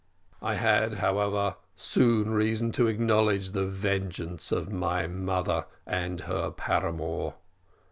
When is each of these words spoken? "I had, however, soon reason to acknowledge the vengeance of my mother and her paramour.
"I 0.41 0.55
had, 0.55 0.95
however, 0.95 1.57
soon 1.75 2.31
reason 2.31 2.71
to 2.71 2.87
acknowledge 2.87 3.51
the 3.51 3.67
vengeance 3.67 4.51
of 4.51 4.71
my 4.71 5.05
mother 5.05 5.67
and 5.85 6.21
her 6.21 6.49
paramour. 6.49 7.35